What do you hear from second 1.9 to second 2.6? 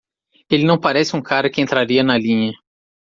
na linha.